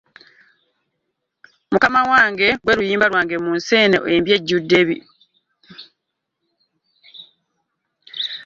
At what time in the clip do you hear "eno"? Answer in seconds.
3.83-3.99